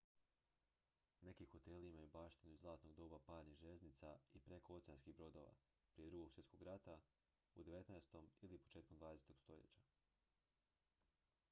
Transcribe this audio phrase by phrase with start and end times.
[1.27, 5.53] neki hoteli imaju baštinu iz zlatnog doba parnih željeznica i prekooceanskih brodova
[5.93, 6.99] prije drugog svjetskog rata
[7.55, 8.21] u 19.
[8.41, 9.35] ili početkom 20.
[9.43, 9.81] stoljeća